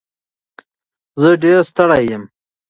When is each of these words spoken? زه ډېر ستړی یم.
زه 1.21 1.29
ډېر 1.43 1.59
ستړی 1.69 2.03
یم. 2.11 2.23